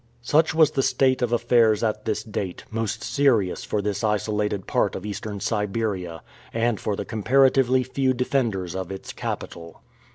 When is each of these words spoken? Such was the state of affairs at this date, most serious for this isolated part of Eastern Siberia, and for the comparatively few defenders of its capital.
Such 0.23 0.55
was 0.55 0.71
the 0.71 0.81
state 0.81 1.21
of 1.21 1.31
affairs 1.31 1.83
at 1.83 2.05
this 2.05 2.23
date, 2.23 2.63
most 2.71 3.03
serious 3.03 3.63
for 3.63 3.83
this 3.83 4.03
isolated 4.03 4.65
part 4.65 4.95
of 4.95 5.05
Eastern 5.05 5.39
Siberia, 5.39 6.23
and 6.51 6.79
for 6.79 6.95
the 6.95 7.05
comparatively 7.05 7.83
few 7.83 8.11
defenders 8.15 8.75
of 8.75 8.91
its 8.91 9.13
capital. 9.13 9.83